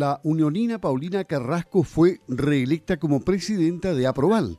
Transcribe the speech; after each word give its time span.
la 0.00 0.20
unionina 0.24 0.80
Paulina 0.80 1.24
Carrasco 1.24 1.82
fue 1.82 2.20
reelecta 2.26 2.96
como 2.96 3.20
presidenta 3.20 3.92
de 3.92 4.06
Aproval. 4.06 4.58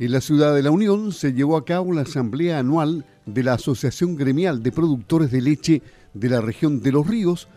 En 0.00 0.10
la 0.10 0.20
ciudad 0.20 0.52
de 0.52 0.64
la 0.64 0.72
Unión 0.72 1.12
se 1.12 1.32
llevó 1.32 1.56
a 1.56 1.64
cabo 1.64 1.92
la 1.92 2.00
asamblea 2.00 2.58
anual 2.58 3.06
de 3.24 3.44
la 3.44 3.52
Asociación 3.52 4.16
Gremial 4.16 4.64
de 4.64 4.72
Productores 4.72 5.30
de 5.30 5.42
Leche 5.42 5.80
de 6.12 6.28
la 6.28 6.40
región 6.40 6.80
de 6.80 6.90
Los 6.90 7.06
Ríos, 7.06 7.48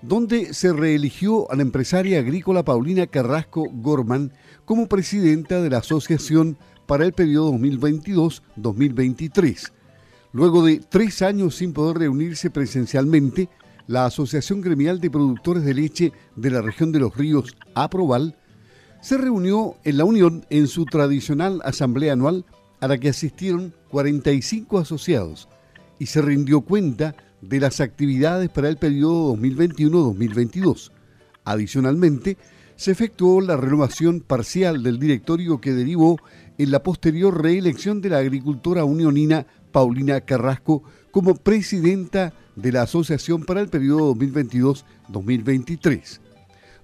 donde 0.00 0.54
se 0.54 0.72
reeligió 0.72 1.52
a 1.52 1.56
la 1.56 1.62
empresaria 1.62 2.20
agrícola 2.20 2.64
Paulina 2.64 3.06
Carrasco 3.06 3.66
Gorman 3.70 4.32
como 4.64 4.88
presidenta 4.88 5.60
de 5.60 5.68
la 5.68 5.78
asociación 5.78 6.56
para 6.86 7.04
el 7.04 7.12
periodo 7.12 7.52
2022-2023. 7.52 9.72
Luego 10.32 10.64
de 10.64 10.78
tres 10.78 11.20
años 11.20 11.56
sin 11.56 11.74
poder 11.74 11.98
reunirse 11.98 12.48
presencialmente, 12.48 13.50
la 13.86 14.06
Asociación 14.06 14.60
Gremial 14.60 15.00
de 15.00 15.10
Productores 15.10 15.64
de 15.64 15.74
Leche 15.74 16.12
de 16.34 16.50
la 16.50 16.62
región 16.62 16.92
de 16.92 17.00
los 17.00 17.16
ríos, 17.16 17.56
Aproval, 17.74 18.36
se 19.00 19.16
reunió 19.16 19.76
en 19.84 19.98
la 19.98 20.04
Unión 20.04 20.44
en 20.50 20.66
su 20.66 20.84
tradicional 20.84 21.60
asamblea 21.64 22.14
anual 22.14 22.44
a 22.80 22.88
la 22.88 22.98
que 22.98 23.10
asistieron 23.10 23.72
45 23.90 24.78
asociados 24.78 25.48
y 25.98 26.06
se 26.06 26.20
rindió 26.22 26.62
cuenta 26.62 27.14
de 27.40 27.60
las 27.60 27.80
actividades 27.80 28.48
para 28.48 28.68
el 28.68 28.76
periodo 28.76 29.36
2021-2022. 29.36 30.90
Adicionalmente, 31.44 32.36
se 32.76 32.90
efectuó 32.90 33.40
la 33.40 33.56
renovación 33.56 34.20
parcial 34.20 34.82
del 34.82 34.98
directorio 34.98 35.60
que 35.60 35.72
derivó 35.72 36.18
en 36.58 36.70
la 36.70 36.82
posterior 36.82 37.40
reelección 37.42 38.00
de 38.00 38.10
la 38.10 38.18
agricultora 38.18 38.84
unionina 38.84 39.46
Paulina 39.72 40.20
Carrasco 40.22 40.82
como 41.16 41.34
presidenta 41.34 42.34
de 42.56 42.72
la 42.72 42.82
Asociación 42.82 43.46
para 43.46 43.62
el 43.62 43.68
periodo 43.68 44.14
2022-2023. 44.16 46.20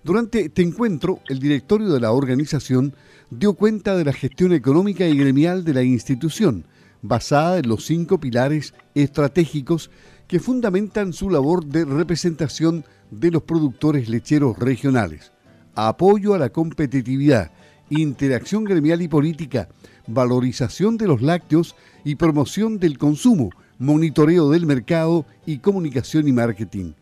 Durante 0.02 0.46
este 0.46 0.62
encuentro, 0.62 1.20
el 1.28 1.38
directorio 1.38 1.90
de 1.90 2.00
la 2.00 2.12
organización 2.12 2.94
dio 3.28 3.52
cuenta 3.52 3.94
de 3.94 4.06
la 4.06 4.14
gestión 4.14 4.54
económica 4.54 5.06
y 5.06 5.18
gremial 5.18 5.64
de 5.64 5.74
la 5.74 5.82
institución, 5.82 6.64
basada 7.02 7.58
en 7.58 7.68
los 7.68 7.84
cinco 7.84 8.20
pilares 8.20 8.72
estratégicos 8.94 9.90
que 10.26 10.40
fundamentan 10.40 11.12
su 11.12 11.28
labor 11.28 11.66
de 11.66 11.84
representación 11.84 12.86
de 13.10 13.32
los 13.32 13.42
productores 13.42 14.08
lecheros 14.08 14.58
regionales. 14.58 15.30
Apoyo 15.74 16.32
a 16.32 16.38
la 16.38 16.48
competitividad, 16.48 17.50
interacción 17.90 18.64
gremial 18.64 19.02
y 19.02 19.08
política, 19.08 19.68
valorización 20.06 20.96
de 20.96 21.06
los 21.06 21.20
lácteos 21.20 21.76
y 22.02 22.14
promoción 22.14 22.78
del 22.78 22.96
consumo, 22.96 23.50
monitoreo 23.82 24.48
del 24.50 24.64
mercado 24.64 25.26
y 25.44 25.58
comunicación 25.58 26.26
y 26.28 26.32
marketing. 26.32 26.92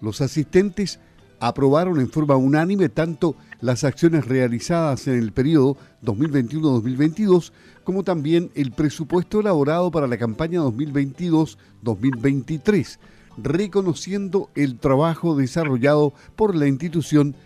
Los 0.00 0.22
asistentes 0.22 0.98
aprobaron 1.40 2.00
en 2.00 2.08
forma 2.08 2.36
unánime 2.36 2.88
tanto 2.88 3.36
las 3.60 3.84
acciones 3.84 4.24
realizadas 4.24 5.06
en 5.08 5.18
el 5.18 5.32
periodo 5.32 5.76
2021-2022 6.02 7.52
como 7.84 8.02
también 8.02 8.50
el 8.54 8.72
presupuesto 8.72 9.40
elaborado 9.40 9.90
para 9.90 10.06
la 10.06 10.16
campaña 10.16 10.60
2022-2023, 10.60 12.98
reconociendo 13.36 14.48
el 14.54 14.78
trabajo 14.78 15.36
desarrollado 15.36 16.14
por 16.34 16.56
la 16.56 16.66
institución 16.66 17.36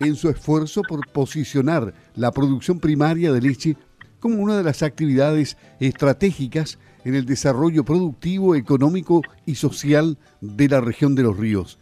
en 0.00 0.16
su 0.16 0.28
esfuerzo 0.28 0.82
por 0.82 1.08
posicionar 1.12 1.94
la 2.16 2.32
producción 2.32 2.80
primaria 2.80 3.32
de 3.32 3.40
leche 3.40 3.76
como 4.18 4.42
una 4.42 4.56
de 4.56 4.64
las 4.64 4.82
actividades 4.82 5.56
estratégicas 5.78 6.80
en 7.04 7.14
el 7.14 7.26
desarrollo 7.26 7.84
productivo, 7.84 8.54
económico 8.54 9.22
y 9.46 9.54
social 9.56 10.18
de 10.40 10.68
la 10.68 10.80
región 10.80 11.14
de 11.14 11.22
los 11.22 11.36
ríos. 11.36 11.78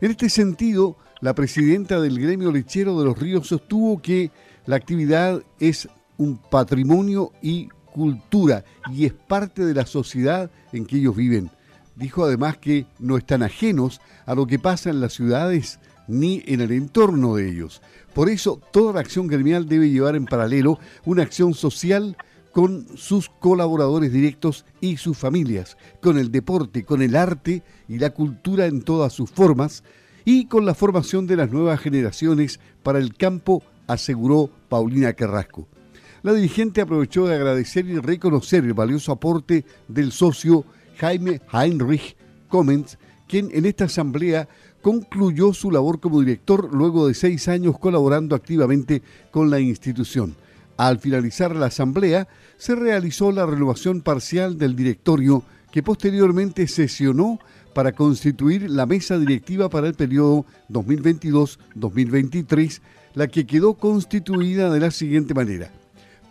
En 0.00 0.10
este 0.10 0.28
sentido, 0.28 0.96
la 1.20 1.34
presidenta 1.34 2.00
del 2.00 2.18
gremio 2.18 2.50
lechero 2.50 2.98
de 2.98 3.04
los 3.04 3.18
ríos 3.18 3.46
sostuvo 3.46 4.00
que 4.00 4.30
la 4.66 4.76
actividad 4.76 5.42
es 5.58 5.88
un 6.16 6.38
patrimonio 6.38 7.32
y 7.42 7.68
cultura 7.92 8.64
y 8.92 9.06
es 9.06 9.12
parte 9.12 9.64
de 9.64 9.74
la 9.74 9.86
sociedad 9.86 10.50
en 10.72 10.86
que 10.86 10.96
ellos 10.96 11.16
viven. 11.16 11.50
Dijo 11.96 12.24
además 12.24 12.56
que 12.56 12.86
no 12.98 13.18
están 13.18 13.42
ajenos 13.42 14.00
a 14.24 14.34
lo 14.34 14.46
que 14.46 14.58
pasa 14.58 14.90
en 14.90 15.00
las 15.00 15.12
ciudades 15.12 15.80
ni 16.08 16.42
en 16.46 16.60
el 16.60 16.72
entorno 16.72 17.36
de 17.36 17.50
ellos. 17.50 17.82
Por 18.14 18.28
eso, 18.28 18.60
toda 18.72 18.94
la 18.94 19.00
acción 19.00 19.26
gremial 19.26 19.68
debe 19.68 19.90
llevar 19.90 20.16
en 20.16 20.24
paralelo 20.24 20.78
una 21.04 21.22
acción 21.22 21.54
social 21.54 22.16
con 22.52 22.86
sus 22.96 23.28
colaboradores 23.28 24.12
directos 24.12 24.64
y 24.80 24.96
sus 24.96 25.16
familias, 25.16 25.76
con 26.00 26.18
el 26.18 26.32
deporte, 26.32 26.84
con 26.84 27.02
el 27.02 27.16
arte 27.16 27.62
y 27.88 27.98
la 27.98 28.10
cultura 28.10 28.66
en 28.66 28.82
todas 28.82 29.12
sus 29.12 29.30
formas, 29.30 29.84
y 30.24 30.46
con 30.46 30.66
la 30.66 30.74
formación 30.74 31.26
de 31.26 31.36
las 31.36 31.50
nuevas 31.50 31.80
generaciones 31.80 32.60
para 32.82 32.98
el 32.98 33.16
campo, 33.16 33.62
aseguró 33.86 34.50
Paulina 34.68 35.12
Carrasco. 35.14 35.66
La 36.22 36.34
dirigente 36.34 36.82
aprovechó 36.82 37.26
de 37.26 37.34
agradecer 37.34 37.86
y 37.86 37.98
reconocer 37.98 38.64
el 38.64 38.74
valioso 38.74 39.12
aporte 39.12 39.64
del 39.88 40.12
socio 40.12 40.64
Jaime 40.98 41.40
Heinrich 41.50 42.16
Comens, 42.48 42.98
quien 43.26 43.48
en 43.52 43.64
esta 43.64 43.84
asamblea 43.84 44.48
concluyó 44.82 45.54
su 45.54 45.70
labor 45.70 46.00
como 46.00 46.20
director 46.20 46.74
luego 46.74 47.06
de 47.08 47.14
seis 47.14 47.48
años 47.48 47.78
colaborando 47.78 48.36
activamente 48.36 49.02
con 49.30 49.50
la 49.50 49.60
institución. 49.60 50.36
Al 50.80 50.98
finalizar 50.98 51.54
la 51.54 51.66
asamblea, 51.66 52.26
se 52.56 52.74
realizó 52.74 53.30
la 53.32 53.44
renovación 53.44 54.00
parcial 54.00 54.56
del 54.56 54.74
directorio 54.74 55.42
que 55.70 55.82
posteriormente 55.82 56.66
sesionó 56.68 57.38
para 57.74 57.92
constituir 57.92 58.70
la 58.70 58.86
mesa 58.86 59.18
directiva 59.18 59.68
para 59.68 59.88
el 59.88 59.94
periodo 59.94 60.46
2022-2023, 60.70 62.80
la 63.12 63.28
que 63.28 63.44
quedó 63.44 63.74
constituida 63.74 64.70
de 64.70 64.80
la 64.80 64.90
siguiente 64.90 65.34
manera. 65.34 65.70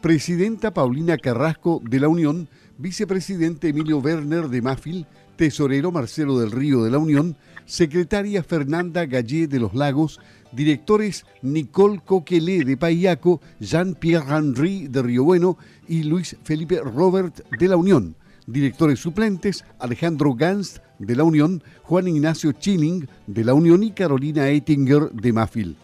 Presidenta 0.02 0.74
Paulina 0.74 1.20
Carrasco 1.20 1.80
de 1.88 2.00
la 2.00 2.08
Unión, 2.08 2.50
vicepresidente 2.80 3.70
Emilio 3.70 4.00
Werner 4.00 4.50
de 4.50 4.64
Mafil, 4.64 5.06
tesorero 5.36 5.92
Marcelo 5.92 6.40
del 6.40 6.50
Río 6.50 6.84
de 6.84 6.90
la 6.90 6.98
Unión, 6.98 7.38
secretaria 7.69 8.44
Fernanda 8.44 9.06
Gallé 9.06 9.47
de 9.47 9.59
los 9.59 9.75
Lagos, 9.75 10.19
directores 10.52 11.25
Nicole 11.44 12.02
Coquelé 12.03 12.66
de 12.66 12.75
Payaco, 12.75 13.41
Jean-Pierre 13.59 14.25
Henry 14.28 14.88
de 14.88 15.03
Río 15.03 15.24
Bueno 15.24 15.57
y 15.88 16.03
Luis 16.03 16.35
Felipe 16.44 16.81
Robert 16.81 17.47
de 17.57 17.68
la 17.68 17.78
Unión. 17.78 18.16
Directores 18.47 19.00
suplentes 19.00 19.63
Alejandro 19.78 20.34
Gans 20.34 20.81
de 20.97 21.16
la 21.16 21.24
Unión, 21.24 21.63
Juan 21.84 22.07
Ignacio 22.07 22.52
Chilling 22.53 23.07
de 23.28 23.44
la 23.44 23.53
Unión 23.53 23.84
y 23.84 23.91
Carolina 23.91 24.50
Ettinger 24.50 25.12
de 25.12 25.31
Mafil. 25.31 25.78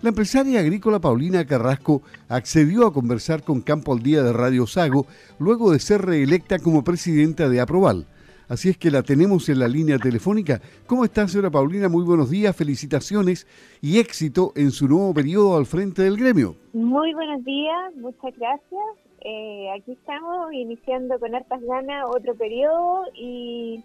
La 0.00 0.08
empresaria 0.08 0.60
agrícola 0.60 1.00
Paulina 1.00 1.44
Carrasco 1.44 2.02
accedió 2.28 2.86
a 2.86 2.92
conversar 2.92 3.42
con 3.42 3.60
Campo 3.60 3.92
al 3.92 4.02
Día 4.02 4.22
de 4.22 4.32
Radio 4.32 4.66
Sago 4.66 5.06
luego 5.38 5.72
de 5.72 5.80
ser 5.80 6.06
reelecta 6.06 6.58
como 6.58 6.84
presidenta 6.84 7.48
de 7.50 7.60
Aproval. 7.60 8.06
Así 8.48 8.70
es 8.70 8.78
que 8.78 8.90
la 8.90 9.02
tenemos 9.02 9.48
en 9.48 9.58
la 9.58 9.68
línea 9.68 9.98
telefónica. 9.98 10.60
¿Cómo 10.86 11.04
está, 11.04 11.28
señora 11.28 11.50
Paulina? 11.50 11.88
Muy 11.88 12.04
buenos 12.04 12.30
días, 12.30 12.56
felicitaciones 12.56 13.46
y 13.82 13.98
éxito 13.98 14.52
en 14.56 14.70
su 14.70 14.88
nuevo 14.88 15.12
periodo 15.12 15.56
al 15.56 15.66
frente 15.66 16.02
del 16.02 16.16
gremio. 16.16 16.56
Muy 16.72 17.12
buenos 17.12 17.44
días, 17.44 17.94
muchas 17.96 18.36
gracias. 18.38 18.82
Eh, 19.20 19.68
aquí 19.76 19.92
estamos 19.92 20.52
iniciando 20.52 21.18
con 21.18 21.34
hartas 21.34 21.60
ganas 21.62 22.06
otro 22.08 22.34
periodo 22.34 23.04
y 23.14 23.84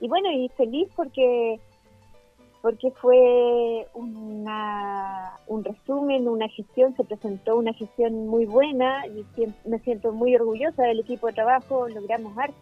bueno, 0.00 0.32
y 0.32 0.48
feliz 0.56 0.88
porque 0.96 1.60
porque 2.62 2.92
fue 2.92 3.88
una, 3.92 5.32
un 5.48 5.64
resumen, 5.64 6.28
una 6.28 6.48
gestión, 6.48 6.96
se 6.96 7.02
presentó 7.04 7.56
una 7.56 7.74
gestión 7.74 8.28
muy 8.28 8.46
buena 8.46 9.04
y 9.08 9.26
me 9.68 9.80
siento 9.80 10.12
muy 10.12 10.34
orgullosa 10.36 10.84
del 10.84 11.00
equipo 11.00 11.26
de 11.26 11.32
trabajo, 11.32 11.88
logramos 11.88 12.38
harto, 12.38 12.54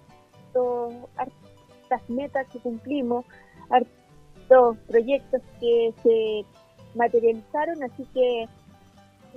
hartas 1.17 2.09
metas 2.09 2.47
que 2.49 2.59
cumplimos, 2.59 3.25
hartos 3.71 4.77
proyectos 4.89 5.43
que 5.61 5.95
se 6.03 6.45
materializaron, 6.95 7.83
así 7.83 8.05
que 8.13 8.49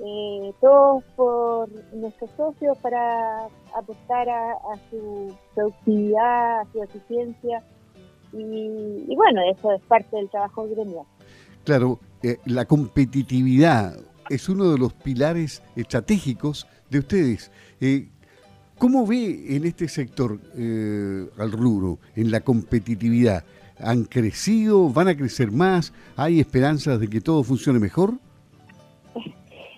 eh, 0.04 0.54
todos 0.60 1.04
por 1.16 1.70
nuestros 1.94 2.32
socios 2.32 2.78
para 2.80 3.46
apostar 3.76 4.28
a 4.30 4.76
su 4.90 5.36
productividad, 5.54 6.62
a 6.62 6.66
su 6.72 6.84
eficiencia 6.84 7.64
y, 8.34 9.16
bueno, 9.16 9.42
eso 9.52 9.72
es 9.74 9.82
parte 9.84 10.16
del 10.16 10.30
trabajo 10.30 10.68
gremial. 10.68 11.06
Claro, 11.64 12.00
eh, 12.24 12.38
la 12.46 12.66
competitividad 12.66 13.96
es 14.30 14.50
uno 14.50 14.72
de 14.72 14.78
los 14.78 14.94
pilares 14.94 15.62
estratégicos 15.76 16.68
de 16.90 17.00
ustedes. 17.00 17.52
Eh, 17.80 18.10
¿Cómo 18.78 19.06
ve 19.08 19.56
en 19.56 19.66
este 19.66 19.88
sector 19.88 20.40
eh, 20.58 21.28
al 21.38 21.52
rubro, 21.52 22.00
en 22.16 22.32
la 22.32 22.42
competitividad? 22.42 23.44
¿Han 23.80 24.04
crecido? 24.04 24.90
¿Van 24.90 25.08
a 25.08 25.16
crecer 25.16 25.52
más? 25.52 25.94
¿Hay 26.16 26.40
esperanzas 26.40 27.00
de 27.00 27.08
que 27.10 27.22
todo 27.22 27.44
funcione 27.44 27.80
mejor? 27.80 28.14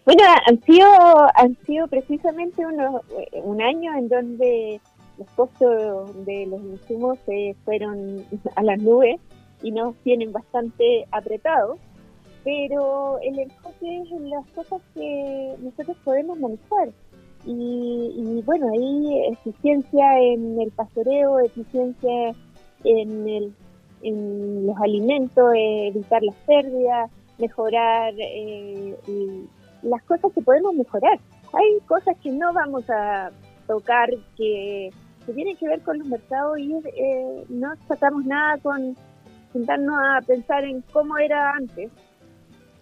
Bueno, 0.06 0.22
han 0.48 0.62
sido, 0.62 0.88
han 1.36 1.58
sido 1.66 1.88
precisamente 1.88 2.64
unos, 2.66 3.02
un 3.44 3.62
año 3.62 3.96
en 3.98 4.08
donde 4.08 4.80
los 5.18 5.28
costos 5.32 6.26
de 6.26 6.46
los 6.46 6.62
insumos 6.62 7.18
se 7.26 7.56
fueron 7.66 8.24
a 8.56 8.64
las 8.64 8.80
nubes 8.80 9.20
y 9.64 9.72
nos 9.72 9.96
tienen 10.04 10.32
bastante 10.32 11.06
apretados. 11.12 11.80
pero 12.44 13.18
el 13.24 13.40
enfoque 13.40 14.02
es 14.04 14.12
en 14.12 14.30
las 14.30 14.46
cosas 14.52 14.80
que 14.94 15.56
nosotros 15.60 15.98
podemos 16.04 16.40
manejar. 16.40 16.90
Y, 17.46 18.42
bueno, 18.44 18.68
ahí 18.74 19.28
eficiencia 19.32 20.20
en 20.20 20.60
el 20.60 20.72
pastoreo, 20.72 21.40
eficiencia 21.40 22.34
en, 22.84 23.28
el, 23.28 23.54
en 24.02 24.66
los 24.66 24.78
alimentos, 24.80 25.54
evitar 25.56 26.24
las 26.24 26.36
pérdidas, 26.48 27.12
mejorar 27.38 28.14
eh, 28.18 28.96
las 29.84 30.04
cosas 30.04 30.32
que 30.34 30.42
podemos 30.42 30.74
mejorar. 30.74 31.20
Hay 31.54 31.80
cosas 31.88 32.18
que 32.24 32.32
no 32.32 32.52
vamos 32.54 32.90
a 32.90 33.32
tocar 33.68 34.10
que, 34.36 34.90
tienen 35.34 35.58
que 35.58 35.68
ver 35.68 35.82
con 35.82 35.98
los 35.98 36.08
mercados 36.08 36.60
y 36.60 36.72
eh, 36.74 37.46
no 37.50 37.74
sacamos 37.88 38.26
nada 38.26 38.58
con 38.60 38.96
sentarnos 39.52 39.96
a 39.98 40.22
pensar 40.22 40.64
en 40.64 40.82
cómo 40.94 41.18
era 41.18 41.52
antes, 41.54 41.92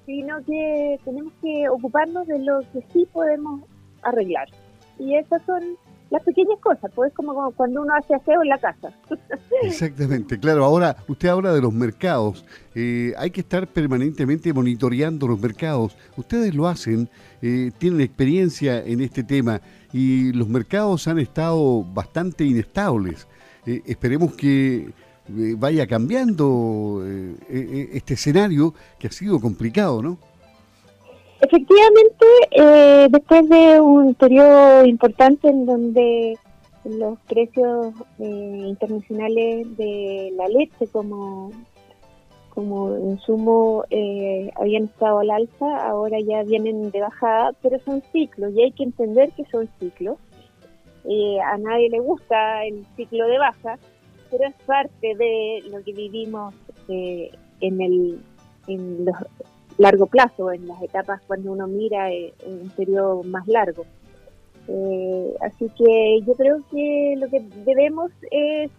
sino 0.06 0.44
que 0.44 1.00
tenemos 1.06 1.32
que 1.42 1.70
ocuparnos 1.70 2.28
de 2.28 2.40
lo 2.40 2.60
que 2.74 2.82
sí 2.92 3.08
podemos 3.14 3.62
arreglar. 4.04 4.48
Y 5.00 5.16
esas 5.16 5.42
son 5.46 5.78
las 6.14 6.22
pequeñas 6.22 6.60
cosas, 6.60 6.92
pues 6.94 7.12
como 7.14 7.52
cuando 7.54 7.82
uno 7.82 7.92
hace 7.96 8.14
aseo 8.14 8.44
en 8.44 8.50
la 8.50 8.60
casa. 8.60 8.92
Exactamente, 9.64 10.40
claro. 10.40 10.64
Ahora, 10.64 10.96
usted 11.08 11.30
habla 11.30 11.52
de 11.52 11.60
los 11.60 11.74
mercados. 11.74 12.46
Eh, 12.76 13.14
hay 13.18 13.32
que 13.32 13.42
estar 13.42 13.66
permanentemente 13.66 14.54
monitoreando 14.54 15.28
los 15.28 15.42
mercados. 15.42 15.98
Ustedes 16.16 16.54
lo 16.54 16.68
hacen, 16.68 17.10
eh, 17.42 17.72
tienen 17.80 18.02
experiencia 18.02 18.84
en 18.86 19.02
este 19.02 19.24
tema 19.24 19.60
y 19.92 20.32
los 20.34 20.48
mercados 20.48 21.08
han 21.08 21.18
estado 21.18 21.84
bastante 21.84 22.44
inestables. 22.44 23.28
Eh, 23.66 23.82
esperemos 23.88 24.36
que 24.36 24.92
vaya 25.58 25.88
cambiando 25.88 27.02
este 27.50 28.16
escenario 28.16 28.76
que 29.00 29.08
ha 29.08 29.12
sido 29.12 29.40
complicado, 29.40 30.02
¿no? 30.04 30.20
Efectivamente, 31.44 32.26
eh, 32.52 33.08
después 33.12 33.50
de 33.50 33.82
un 33.82 34.14
periodo 34.14 34.86
importante 34.86 35.50
en 35.50 35.66
donde 35.66 36.38
los 36.86 37.20
precios 37.28 37.94
eh, 38.20 38.64
internacionales 38.66 39.76
de 39.76 40.32
la 40.38 40.48
leche 40.48 40.88
como, 40.88 41.52
como 42.50 42.98
insumo 42.98 43.84
eh, 43.90 44.52
habían 44.56 44.86
estado 44.86 45.20
al 45.20 45.32
alza, 45.32 45.86
ahora 45.86 46.18
ya 46.22 46.44
vienen 46.44 46.92
de 46.92 47.02
bajada, 47.02 47.52
pero 47.62 47.78
son 47.80 48.02
ciclos 48.14 48.54
y 48.56 48.62
hay 48.62 48.72
que 48.72 48.84
entender 48.84 49.34
que 49.34 49.44
son 49.52 49.68
ciclos. 49.82 50.18
a 51.44 51.58
nadie 51.58 51.90
le 51.90 52.00
gusta 52.00 52.64
el 52.64 52.86
ciclo 52.96 53.28
de 53.28 53.38
baja, 53.38 53.78
pero 54.32 54.48
es 54.48 54.56
parte 54.66 55.14
de 55.14 55.62
lo 55.70 55.84
que 55.84 55.92
vivimos 55.92 56.54
en 56.88 57.82
el 57.82 58.22
en 58.68 59.04
los 59.04 59.16
largo 59.84 60.08
plazo, 60.08 60.52
en 60.52 60.68
las 60.68 60.82
etapas 60.82 61.22
cuando 61.28 61.52
uno 61.52 61.68
mira 61.68 62.12
eh, 62.12 62.34
un 62.46 62.70
periodo 62.70 63.22
más 63.24 63.48
largo. 63.48 63.86
Eh, 64.68 65.34
así 65.42 65.70
que 65.78 66.22
yo 66.26 66.34
creo 66.34 66.58
que 66.72 67.16
lo 67.18 67.28
que 67.30 67.42
debemos 67.66 68.12
es, 68.32 68.72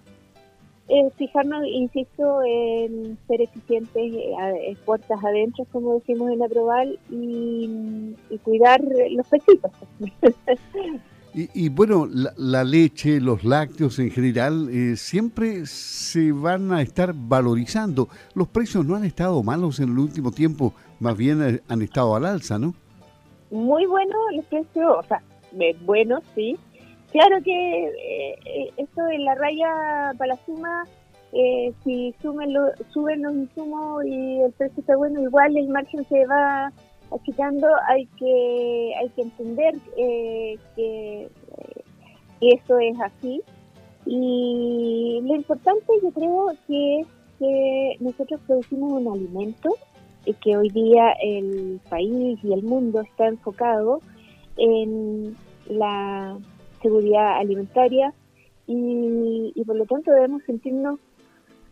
fijarnos, 1.17 1.67
insisto, 1.67 2.43
en 2.45 3.19
ser 3.29 3.43
eficientes, 3.43 4.15
eh, 4.15 4.77
puertas 4.85 5.23
adentro, 5.23 5.67
como 5.71 5.95
decimos 5.95 6.31
en 6.31 6.39
la 6.39 6.49
Proval, 6.49 6.99
y, 7.11 8.15
y 8.31 8.39
cuidar 8.39 8.81
los 9.11 9.27
pesitos. 9.29 9.73
Y, 11.37 11.69
bueno, 11.69 12.07
la, 12.37 12.63
leche, 12.63 13.21
los 13.21 13.43
lácteos 13.43 13.99
en 13.99 14.13
general, 14.13 14.69
eh, 14.71 14.95
siempre 14.95 15.67
se 15.67 16.31
van 16.31 16.73
a 16.73 16.81
estar 16.81 17.13
valorizando. 17.13 18.09
Los 18.37 18.47
precios 18.47 18.87
no 18.87 18.95
han 18.95 19.05
estado 19.05 19.43
malos 19.43 19.81
en 19.81 19.89
el 19.89 19.99
último 19.99 20.31
tiempo, 20.31 20.75
más 21.01 21.17
bien 21.17 21.43
eh, 21.43 21.61
han 21.69 21.83
estado 21.83 22.15
al 22.15 22.25
alza, 22.25 22.57
¿no? 22.61 22.73
Muy 23.51 23.85
bueno 23.87 24.15
los 24.37 24.45
precios, 24.45 24.97
o 24.97 25.03
sea, 25.03 25.21
bueno, 25.85 26.21
sí. 26.37 26.57
Claro 27.11 27.43
que 27.43 27.85
eh, 27.85 28.73
esto 28.77 29.03
de 29.03 29.19
la 29.19 29.35
raya 29.35 30.13
para 30.17 30.35
la 30.35 30.41
suma, 30.47 30.85
si 31.83 32.15
suben, 32.23 32.55
suben 32.91 33.23
los 33.23 33.35
insumos 33.35 34.05
y 34.05 34.41
el 34.41 34.53
precio 34.53 34.79
está 34.79 34.97
bueno, 34.97 35.21
igual 35.21 35.57
el 35.57 35.69
margen 35.69 36.07
se 36.09 36.25
va 36.27 36.73
achicando, 37.15 37.67
hay 37.89 38.07
que, 38.19 38.93
hay 39.01 39.09
que 39.11 39.23
entender 39.23 39.75
eh, 39.97 40.59
que, 40.77 41.29
eso 42.41 42.79
es 42.79 43.01
así. 43.01 43.43
Y 44.07 45.21
lo 45.23 45.35
importante 45.35 45.87
yo 46.03 46.11
creo 46.11 46.53
que 46.67 47.01
es 47.01 47.07
que 47.39 47.97
nosotros 48.01 48.41
producimos 48.47 48.93
un 48.93 49.13
alimento 49.13 49.71
y 50.27 50.35
que 50.35 50.57
hoy 50.57 50.69
día 50.71 51.13
el 51.23 51.81
país 51.89 52.39
y 52.43 52.53
el 52.53 52.63
mundo 52.63 53.01
está 53.01 53.29
enfocado 53.29 54.01
en 54.57 55.37
la 55.67 56.39
seguridad 56.83 57.39
alimentaria 57.39 58.13
y, 58.67 59.53
por 59.67 59.77
lo 59.77 59.85
tanto 59.87 60.11
debemos 60.13 60.43
sentirnos 60.45 60.99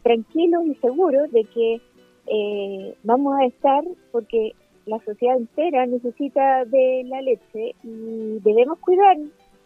tranquilos 0.02 0.66
y 0.66 0.74
seguros 0.76 1.30
de 1.32 1.44
que 1.44 1.80
eh, 2.26 2.96
vamos 3.02 3.38
a 3.38 3.44
estar 3.46 3.84
porque 4.10 4.52
la 4.86 4.98
sociedad 5.04 5.36
entera 5.36 5.86
necesita 5.86 6.64
de 6.64 7.02
la 7.06 7.22
leche 7.22 7.74
y 7.82 8.38
debemos 8.40 8.78
cuidar 8.80 9.16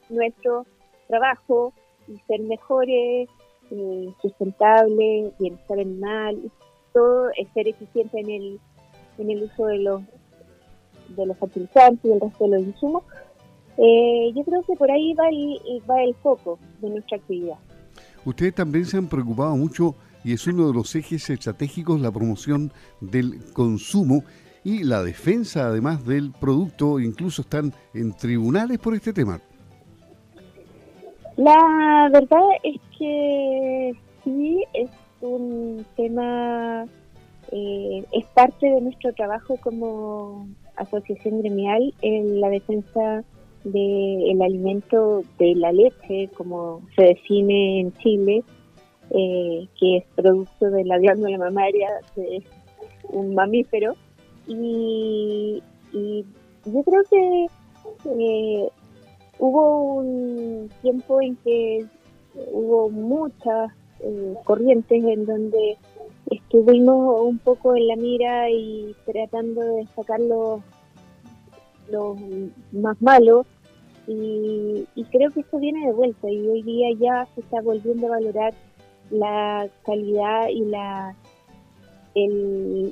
nuestro 0.08 0.66
trabajo 1.08 1.72
y 2.08 2.16
ser 2.26 2.40
mejores, 2.40 3.28
eh, 3.70 4.08
sustentables, 4.22 5.32
bienestar 5.38 5.80
animal, 5.80 6.50
todo 6.92 7.30
es 7.36 7.48
ser 7.54 7.68
eficiente 7.68 8.20
en 8.20 8.30
el, 8.30 8.60
en 9.18 9.30
el 9.30 9.42
uso 9.44 9.66
de 9.66 9.78
los 9.78 10.02
de 11.08 11.24
los 11.24 11.38
fertilizantes 11.38 12.04
y 12.04 12.12
el 12.12 12.20
resto 12.20 12.44
de 12.44 12.50
los 12.50 12.66
insumos. 12.66 13.04
Eh, 13.78 14.32
yo 14.34 14.44
creo 14.44 14.62
que 14.62 14.74
por 14.74 14.90
ahí 14.90 15.14
va 15.14 15.28
el, 15.28 15.82
va 15.88 16.02
el 16.02 16.14
foco 16.16 16.58
de 16.80 16.90
nuestra 16.90 17.18
actividad. 17.18 17.58
Ustedes 18.24 18.54
también 18.54 18.84
se 18.86 18.96
han 18.96 19.06
preocupado 19.06 19.56
mucho 19.56 19.94
y 20.24 20.32
es 20.32 20.46
uno 20.46 20.66
de 20.66 20.74
los 20.74 20.94
ejes 20.96 21.30
estratégicos 21.30 22.00
la 22.00 22.10
promoción 22.10 22.72
del 23.00 23.52
consumo 23.52 24.24
y 24.66 24.82
la 24.82 25.04
defensa 25.04 25.68
además 25.68 26.04
del 26.04 26.32
producto, 26.32 26.98
incluso 26.98 27.42
están 27.42 27.72
en 27.94 28.12
tribunales 28.12 28.80
por 28.80 28.94
este 28.94 29.12
tema. 29.12 29.40
La 31.36 32.08
verdad 32.12 32.48
es 32.64 32.80
que 32.98 33.92
sí, 34.24 34.64
es 34.74 34.90
un 35.20 35.86
tema, 35.94 36.84
eh, 37.52 38.04
es 38.10 38.26
parte 38.34 38.66
de 38.66 38.80
nuestro 38.80 39.12
trabajo 39.12 39.56
como 39.62 40.48
asociación 40.74 41.42
gremial 41.42 41.94
en 42.02 42.40
la 42.40 42.48
defensa 42.48 43.22
del 43.62 44.42
alimento 44.42 45.22
de 45.38 45.54
la 45.54 45.70
leche, 45.70 46.28
como 46.36 46.82
se 46.96 47.02
define 47.04 47.82
en 47.82 47.92
Chile, 47.98 48.42
eh, 49.10 49.68
que 49.78 49.98
es 49.98 50.04
producto 50.16 50.70
de 50.70 50.84
la 50.84 50.98
glándula 50.98 51.38
mamaria 51.38 51.88
de 52.16 52.42
un 53.04 53.32
mamífero 53.32 53.94
y, 54.46 55.62
yo 56.64 56.82
creo 56.82 57.02
que 57.10 57.46
eh, 58.04 58.68
hubo 59.38 59.94
un 59.94 60.70
tiempo 60.82 61.20
en 61.20 61.36
que 61.36 61.86
hubo 62.52 62.90
muchas 62.90 63.70
eh, 64.00 64.34
corrientes 64.44 65.04
en 65.04 65.24
donde 65.26 65.78
estuvimos 66.30 67.20
un 67.20 67.38
poco 67.38 67.76
en 67.76 67.86
la 67.86 67.96
mira 67.96 68.50
y 68.50 68.94
tratando 69.04 69.62
de 69.62 69.86
sacar 69.94 70.20
los, 70.20 70.60
más 72.72 73.00
malos. 73.00 73.46
Y, 74.08 74.86
y, 74.94 75.04
creo 75.04 75.30
que 75.32 75.40
esto 75.40 75.58
viene 75.58 75.86
de 75.86 75.92
vuelta 75.92 76.30
y 76.30 76.46
hoy 76.46 76.62
día 76.62 76.88
ya 76.98 77.26
se 77.34 77.40
está 77.40 77.60
volviendo 77.60 78.06
a 78.06 78.10
valorar 78.10 78.54
la 79.10 79.68
calidad 79.84 80.48
y 80.48 80.64
la 80.64 81.16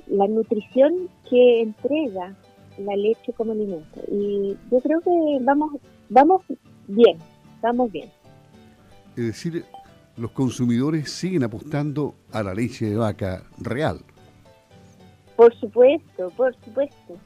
la 0.07 0.27
nutrición 0.29 1.09
que 1.29 1.63
entrega 1.63 2.35
la 2.79 2.97
leche 2.97 3.33
como 3.33 3.53
alimento. 3.53 4.01
Y 4.11 4.57
yo 4.71 4.81
creo 4.81 5.01
que 5.01 5.39
vamos, 5.43 5.73
vamos 6.11 6.43
bien, 6.89 7.19
vamos 7.63 7.91
bien. 7.91 8.11
Es 9.17 9.27
decir, 9.27 9.65
los 10.17 10.31
consumidores 10.33 11.11
siguen 11.11 11.45
apostando 11.45 12.15
a 12.33 12.43
la 12.43 12.55
leche 12.55 12.87
de 12.87 12.97
vaca 12.97 13.45
real. 13.59 14.01
Por 15.37 15.55
supuesto, 15.59 16.31
por 16.37 16.55
supuesto. 16.65 17.17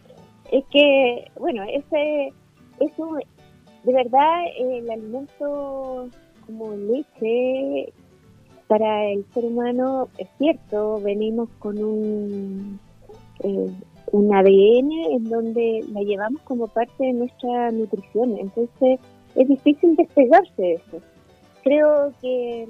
Es 0.51 0.65
que, 0.71 1.31
bueno, 1.39 1.63
ese, 1.65 2.33
eso, 2.81 3.17
de 3.85 3.93
verdad, 3.93 4.45
el 4.59 4.91
alimento 4.91 6.09
como 6.47 6.75
leche 6.75 7.93
para 8.69 9.11
el 9.11 9.25
ser 9.33 9.47
humano 9.47 10.09
es 10.19 10.29
cierto, 10.39 11.01
venimos 11.01 11.49
con 11.59 11.83
un, 11.83 12.79
eh, 13.41 13.71
un 14.13 14.35
ADN 14.35 14.93
en 15.17 15.25
donde 15.25 15.85
la 15.93 16.03
llevamos 16.03 16.43
como 16.43 16.69
parte 16.69 17.05
de 17.05 17.15
nuestra 17.15 17.73
nutrición, 17.73 18.37
entonces 18.39 19.01
es 19.35 19.49
difícil 19.49 19.97
despegarse 19.97 20.63
de 20.63 20.75
eso. 20.75 21.01
Creo 21.65 22.13
que, 22.21 22.69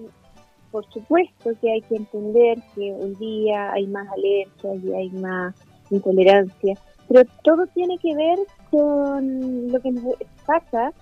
por 0.71 0.89
supuesto, 0.91 1.51
que 1.61 1.73
hay 1.73 1.83
que 1.83 1.97
entender 1.97 2.59
que 2.75 2.93
hoy 2.93 3.15
día 3.17 3.73
hay 3.73 3.87
más 3.89 4.09
alergias 4.09 4.85
y 4.85 4.93
hay 4.93 5.11
más 5.11 5.55
intolerancia, 5.91 6.75
pero 7.09 7.23
todo 7.43 7.67
tiene 7.69 7.99
que 7.99 8.15
ver 8.15 8.39
con 8.71 9.73
lo 9.73 9.81
que 9.81 9.91
nos 9.91 10.05
pasa 10.47 10.93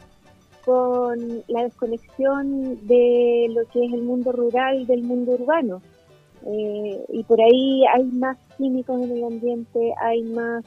con 0.66 1.44
la 1.46 1.62
desconexión 1.62 2.86
de 2.86 3.46
lo 3.50 3.64
que 3.70 3.86
es 3.86 3.92
el 3.92 4.02
mundo 4.02 4.32
rural 4.32 4.86
del 4.86 5.04
mundo 5.04 5.32
urbano. 5.32 5.80
Eh, 6.44 7.04
y 7.08 7.22
por 7.24 7.40
ahí 7.40 7.84
hay 7.94 8.04
más 8.04 8.36
químicos 8.58 9.00
en 9.00 9.12
el 9.12 9.24
ambiente, 9.24 9.94
hay 10.02 10.22
más 10.24 10.64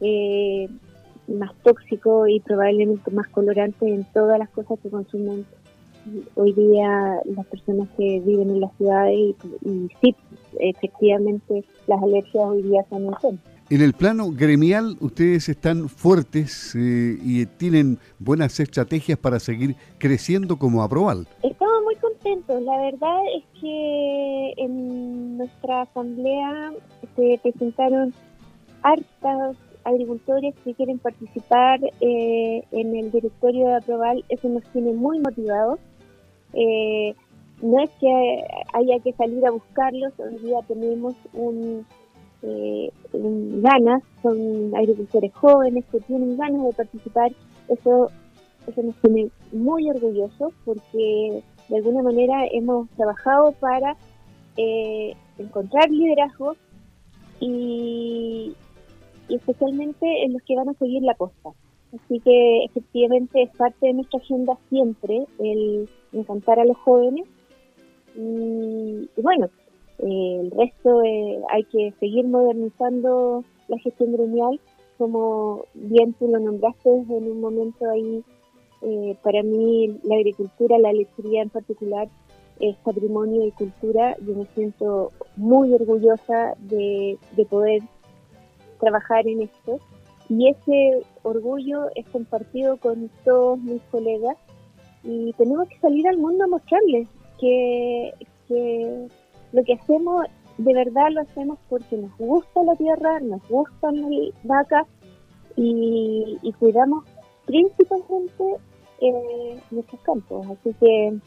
eh, 0.00 0.68
más 1.26 1.54
tóxico 1.62 2.28
y 2.28 2.40
probablemente 2.40 3.10
más 3.10 3.28
colorante 3.28 3.88
en 3.88 4.04
todas 4.12 4.38
las 4.38 4.50
cosas 4.50 4.78
que 4.80 4.90
consumen 4.90 5.46
hoy 6.34 6.52
día 6.52 7.20
las 7.24 7.46
personas 7.46 7.88
que 7.96 8.20
viven 8.20 8.50
en 8.50 8.60
las 8.60 8.76
ciudades 8.76 9.34
y, 9.62 9.88
sí, 10.02 10.14
efectivamente 10.60 11.64
las 11.86 12.02
alergias 12.02 12.44
hoy 12.44 12.62
día 12.62 12.84
son 12.90 13.06
un 13.06 13.14
En 13.70 13.80
el 13.80 13.94
plano 13.94 14.30
gremial, 14.30 14.98
ustedes 15.00 15.48
están 15.48 15.88
fuertes 15.88 16.74
eh, 16.74 17.16
y 17.22 17.46
tienen 17.46 17.98
buenas 18.18 18.60
estrategias 18.60 19.18
para 19.18 19.40
seguir 19.40 19.74
creciendo 19.96 20.58
como 20.58 20.82
Aproval. 20.82 21.26
Estamos 21.42 21.82
muy 21.82 21.96
contentos. 21.96 22.60
La 22.62 22.76
verdad 22.76 23.20
es 23.34 23.60
que 23.60 24.52
en 24.58 25.38
nuestra 25.38 25.82
asamblea 25.82 26.74
se 27.16 27.40
presentaron 27.42 28.12
hartas 28.82 29.56
agricultores 29.84 30.54
que 30.62 30.74
quieren 30.74 30.98
participar 30.98 31.80
eh, 32.00 32.64
en 32.70 32.96
el 32.96 33.10
directorio 33.10 33.68
de 33.68 33.76
Aproval, 33.76 34.24
eso 34.28 34.48
nos 34.48 34.64
tiene 34.72 34.92
muy 34.92 35.20
motivados. 35.20 35.78
Eh, 36.52 37.14
no 37.62 37.82
es 37.82 37.90
que 37.98 38.44
haya 38.74 38.98
que 39.02 39.12
salir 39.14 39.46
a 39.46 39.50
buscarlos, 39.50 40.12
hoy 40.18 40.38
día 40.40 40.58
tenemos 40.68 41.14
un, 41.32 41.86
eh, 42.46 42.90
ganas, 43.12 44.02
son 44.22 44.74
agricultores 44.76 45.32
jóvenes 45.34 45.84
que 45.90 46.00
tienen 46.00 46.36
ganas 46.36 46.64
de 46.64 46.72
participar, 46.72 47.32
eso, 47.68 48.10
eso 48.66 48.82
nos 48.82 48.94
tiene 48.96 49.30
muy 49.52 49.90
orgullosos 49.90 50.52
porque 50.64 51.42
de 51.68 51.76
alguna 51.76 52.02
manera 52.02 52.46
hemos 52.52 52.88
trabajado 52.90 53.52
para 53.52 53.96
encontrar 55.38 55.90
liderazgos 55.90 56.56
y 57.40 58.54
especialmente 59.28 60.06
en 60.24 60.32
los 60.32 60.42
que 60.42 60.56
van 60.56 60.68
a 60.68 60.74
seguir 60.74 61.02
la 61.02 61.14
costa. 61.14 61.50
Así 61.94 62.20
que 62.20 62.64
efectivamente 62.64 63.42
es 63.42 63.50
parte 63.56 63.86
de 63.86 63.94
nuestra 63.94 64.18
agenda 64.18 64.58
siempre 64.68 65.26
el 65.38 65.88
encantar 66.12 66.58
a 66.58 66.64
los 66.64 66.76
jóvenes 66.78 67.26
y, 68.16 69.08
bueno, 69.20 69.48
eh, 69.98 70.40
el 70.40 70.50
resto 70.50 71.02
eh, 71.02 71.40
hay 71.50 71.64
que 71.64 71.92
seguir 72.00 72.26
modernizando 72.26 73.44
la 73.68 73.78
gestión 73.78 74.12
gremial, 74.12 74.60
como 74.98 75.64
bien 75.74 76.12
tú 76.14 76.28
lo 76.28 76.38
nombraste 76.38 76.90
en 76.90 77.30
un 77.30 77.40
momento 77.40 77.88
ahí, 77.90 78.22
eh, 78.82 79.16
para 79.22 79.42
mí 79.42 79.98
la 80.02 80.16
agricultura, 80.16 80.78
la 80.78 80.92
lechería 80.92 81.42
en 81.42 81.50
particular, 81.50 82.08
es 82.60 82.76
patrimonio 82.78 83.44
y 83.46 83.50
cultura. 83.52 84.16
Yo 84.26 84.34
me 84.34 84.46
siento 84.54 85.10
muy 85.36 85.72
orgullosa 85.72 86.54
de, 86.58 87.18
de 87.36 87.44
poder 87.46 87.82
trabajar 88.78 89.26
en 89.26 89.42
esto 89.42 89.80
y 90.28 90.48
ese 90.48 91.02
orgullo 91.22 91.88
es 91.94 92.06
compartido 92.08 92.76
con 92.76 93.10
todos 93.24 93.58
mis 93.58 93.82
colegas 93.90 94.36
y 95.02 95.32
tenemos 95.34 95.68
que 95.68 95.78
salir 95.78 96.08
al 96.08 96.16
mundo 96.16 96.44
a 96.44 96.48
mostrarles 96.48 97.08
que, 97.38 98.12
lo 99.54 99.62
que 99.62 99.74
hacemos 99.74 100.26
de 100.58 100.74
verdad 100.74 101.08
lo 101.12 101.20
hacemos 101.22 101.58
porque 101.68 101.96
nos 101.96 102.16
gusta 102.18 102.62
la 102.64 102.74
tierra, 102.74 103.20
nos 103.20 103.46
gustan 103.48 104.00
las 104.00 104.34
vacas 104.42 104.86
y, 105.56 106.52
cuidamos 106.58 107.04
principalmente 107.46 108.44
eh, 109.00 109.60
nuestros 109.70 110.00
campos. 110.02 110.46
Así 110.46 110.74
que, 110.80 111.18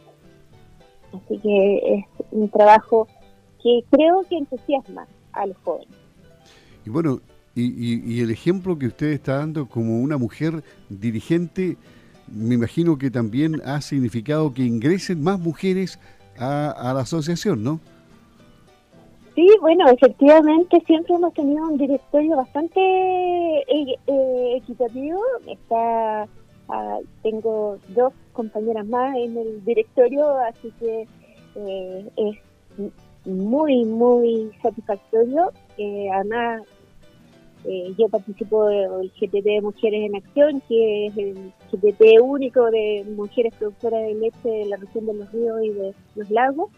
así 1.13 1.39
que 1.39 1.77
es 1.93 2.05
un 2.31 2.50
trabajo 2.50 3.07
que 3.63 3.79
creo 3.91 4.24
que 4.29 4.38
entusiasma 4.38 5.07
a 5.31 5.46
los 5.48 5.57
jóvenes. 5.63 5.96
Y 6.86 6.89
bueno, 6.89 7.22
y, 7.55 8.19
el 8.22 8.29
ejemplo 8.29 8.77
que 8.77 8.88
usted 8.88 9.07
está 9.07 9.38
dando 9.38 9.67
como 9.67 10.00
una 10.01 10.17
mujer 10.17 10.63
dirigente, 10.89 11.77
me 12.27 12.55
imagino 12.55 12.98
que 12.98 13.10
también 13.10 13.62
ha 13.65 13.79
significado 13.81 14.53
que 14.53 14.63
ingresen 14.63 15.24
más 15.24 15.39
mujeres 15.39 15.98
a, 16.38 16.91
la 16.93 17.01
asociación, 17.01 17.63
¿no? 17.63 17.79
Sí, 19.38 19.48
bueno, 19.62 19.88
efectivamente 19.88 20.82
siempre 20.88 21.13
hemos 21.13 21.32
tenido 21.32 21.67
un 21.67 21.77
directorio 21.77 22.38
bastante 22.38 22.79
eh, 22.79 23.96
eh, 24.08 24.53
equitativo. 24.56 25.22
Está, 25.46 26.27
ah, 26.70 26.98
tengo 27.22 27.77
dos 27.89 28.13
compañeras 28.34 28.88
más 28.88 29.15
en 29.15 29.38
el 29.38 29.63
directorio, 29.63 30.27
así 30.39 30.74
que 30.79 31.08
eh, 31.53 32.10
es 32.15 32.91
muy, 33.25 33.86
muy 33.86 34.50
satisfactorio. 34.63 35.51
además, 36.12 36.63
eh, 37.63 37.94
yo 37.96 38.10
participo 38.10 38.65
del 38.65 39.12
GTT 39.22 39.44
de 39.44 39.62
Mujeres 39.62 40.01
en 40.01 40.15
Acción, 40.15 40.63
que 40.67 41.06
es 41.06 41.17
el 41.17 41.53
GTT 41.72 42.22
único 42.24 42.72
de 42.72 43.06
mujeres 43.15 43.53
productoras 43.53 44.01
de 44.01 44.15
leche 44.15 44.50
de 44.50 44.65
la 44.65 44.77
región 44.77 45.06
de 45.06 45.13
los 45.13 45.32
ríos 45.32 45.63
y 45.63 45.70
de 45.74 45.94
los 46.15 46.32
lagos. 46.32 46.72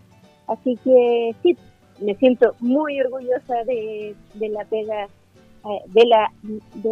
Así 0.48 0.76
que 0.84 1.34
sí, 1.42 1.56
me 2.02 2.16
siento 2.16 2.56
muy 2.60 3.00
orgullosa 3.02 3.64
de, 3.66 4.16
la 4.40 4.66
pega, 4.66 5.06
eh, 5.06 5.82
de, 5.88 6.06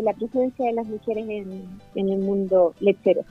la, 0.01 0.13
presencia 0.13 0.65
de 0.65 0.73
las 0.73 0.87
mujeres 0.87 1.27
en, 1.27 2.09
el 2.09 2.17
mundo 2.19 2.73
lechero. 2.79 3.23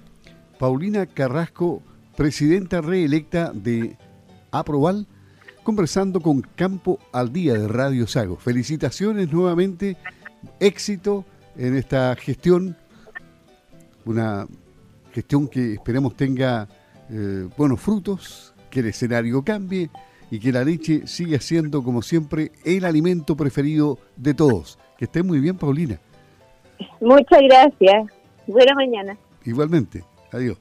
Paulina 0.59 1.07
Carrasco, 1.07 1.83
presidenta 2.17 2.81
reelecta 2.81 3.53
de 3.53 3.97
Aproval, 4.51 5.07
conversando 5.63 6.21
con 6.21 6.41
Campo 6.41 6.99
al 7.13 7.33
Día 7.33 7.55
de 7.55 7.69
Radio 7.69 8.07
Sago. 8.07 8.37
Felicitaciones 8.37 9.31
nuevamente 9.33 9.97
éxito 10.61 11.25
en 11.57 11.77
esta 11.77 12.15
gestión, 12.17 12.77
una 14.05 14.47
gestión 15.13 15.49
que 15.49 15.75
esperemos 15.75 16.17
tenga 16.17 16.69
eh, 17.11 17.49
buenos 17.57 17.81
frutos, 17.81 18.55
que 18.71 18.81
el 18.81 18.87
escenario 18.87 19.43
cambie 19.43 19.91
y 20.31 20.39
que 20.39 20.53
la 20.53 20.65
leche 20.65 21.07
siga 21.07 21.41
siendo, 21.41 21.83
como 21.83 22.03
siempre, 22.03 22.53
el 22.65 22.85
alimento 22.85 23.37
preferido 23.37 23.99
de 24.17 24.35
todos. 24.35 24.79
Que 24.99 25.05
esté 25.05 25.23
muy 25.23 25.41
bien, 25.41 25.57
Paulina. 25.57 26.01
Muchas 27.01 27.41
gracias. 27.43 28.07
Buena 28.47 28.75
mañana. 28.75 29.17
Igualmente. 29.45 30.05
Adiós. 30.33 30.59